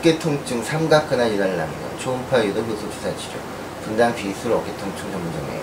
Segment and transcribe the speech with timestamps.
[0.00, 1.98] 어깨 통증, 삼각근화 유달남이요.
[1.98, 3.38] 초음파 유도 효소 주사 치료.
[3.84, 5.60] 분당 비술 어깨 통증 전문점이에요.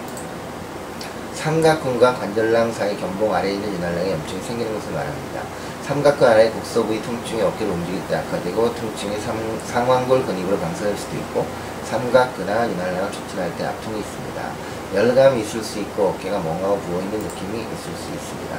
[1.34, 5.42] 삼각근과 관절낭 사이 견봉 아래에 있는 유달낭에 염증이 생기는 것을 말합니다.
[5.88, 11.16] 삼각근 아래 곡서 부위 통증이 어깨를 움직일 때 악화되고 통증이 삼, 상완골 근육으로 방사될 수도
[11.16, 11.48] 있고
[11.86, 14.52] 삼각근화 유달낭을 촉진할 때 아픔이 있습니다.
[14.94, 18.56] 열감이 있을 수 있고 어깨가 멍하고 부어있는 느낌이 있을 수 있습니다.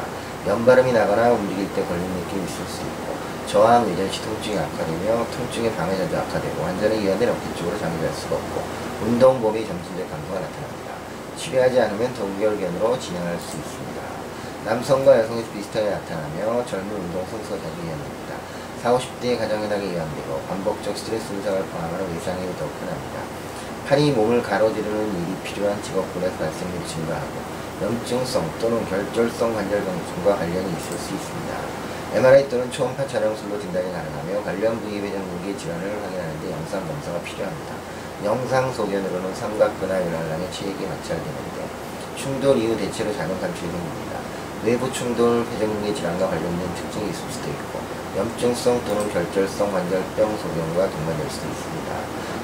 [0.48, 3.17] 연발음이 나거나 움직일 때 걸리는 느낌이 있을 수 있고
[3.48, 8.62] 저항 의전 시 통증이 악화되며 통증의 방해자도 악화되고 환자는 이완된 어깨 쪽으로 잘 수가 없고
[9.00, 10.92] 운동 범위 점진적 감소가 나타납니다.
[11.38, 14.02] 치료하지 않으면 동결견으로 진행할 수 있습니다.
[14.66, 18.36] 남성과 여성에서 비슷하게 나타나며 젊은 운동 선수가 자주 이완됩니다.
[18.82, 23.20] 40, 50대의 가정현악에 이완되고 반복적 스트레스 증상을 포함하는 외상이 더욱 흔합니다.
[23.88, 27.32] 팔이 몸을 가로지르는 일이 필요한 직업군에서 발생률이 증가하고
[27.80, 31.87] 염증성 또는 결절성 관절 병증과 관련이 있을 수 있습니다.
[32.14, 37.74] MRI 또는 초음파 촬영술로 진단이 가능하며 관련 부위 무기 질환을 확인하는 데 영상 검사가 필요합니다.
[38.24, 41.68] 영상 소견으로는 삼각근화 유랄랑의 치액이 마찰되는데
[42.16, 44.18] 충돌 이후 대체로 작은 감출이 생깁니다.
[44.64, 47.78] 외부 충돌 회전근개 질환과 관련된 특징이 있을 수도 있고
[48.16, 51.94] 염증성 또는 결절성 관절병 소견과 동반될 수도 있습니다.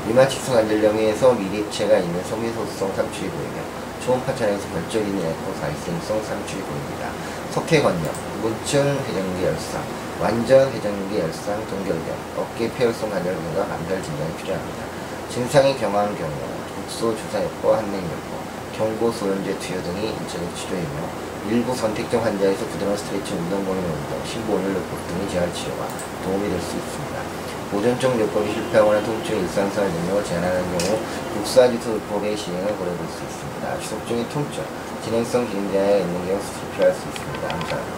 [0.09, 3.63] 류마티스 관절염에서 미립체가 있는 섬유소수성 삼출이 보이며
[4.05, 7.09] 초음파 촬영에서 결절이 있는 에코 발생성 삼출이 보입니다.
[7.53, 8.05] 석회건염,
[8.43, 9.83] 무층 회전근개 열상,
[10.21, 12.05] 완전 회전근개 열상, 동결염,
[12.37, 14.85] 어깨 폐혈성 관절염과 감별 진단이 필요합니다.
[15.31, 16.33] 증상이 경한 경우
[16.75, 23.65] 국소 주사요법, 한냉요법, 경고 소염제 투여 등이 인체적 치료이며 일부 선택적 환자에서 부드러운 스트레칭, 운동
[23.65, 25.89] 범위 운동, 신보온율요법 등의 재활 치료가
[26.25, 27.44] 도움이 될 수 있습니다.
[27.75, 30.97] 보존적 요법이 실패하거나 통증 일상생활 능력을 제한하는 경우
[31.35, 33.81] 국사지수 요법의 시행을 고려볼 수 있습니다.
[33.81, 34.63] 지속적인 통증,
[35.03, 36.41] 진행성 기능자에 있는 경우
[36.73, 37.49] 필요할 수 있습니다.
[37.49, 37.95] 감사합니다.